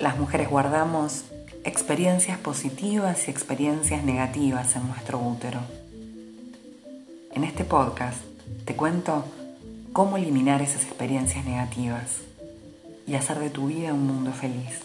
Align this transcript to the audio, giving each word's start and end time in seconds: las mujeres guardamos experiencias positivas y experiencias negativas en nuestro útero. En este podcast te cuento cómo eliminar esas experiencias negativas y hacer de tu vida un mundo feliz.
las 0.00 0.18
mujeres 0.18 0.48
guardamos 0.48 1.24
experiencias 1.62 2.38
positivas 2.38 3.28
y 3.28 3.30
experiencias 3.30 4.02
negativas 4.02 4.74
en 4.74 4.86
nuestro 4.88 5.18
útero. 5.18 5.60
En 7.32 7.44
este 7.44 7.64
podcast 7.64 8.18
te 8.64 8.74
cuento 8.74 9.26
cómo 9.92 10.16
eliminar 10.16 10.62
esas 10.62 10.84
experiencias 10.84 11.44
negativas 11.44 12.20
y 13.06 13.14
hacer 13.14 13.38
de 13.40 13.50
tu 13.50 13.66
vida 13.66 13.92
un 13.92 14.06
mundo 14.06 14.32
feliz. 14.32 14.80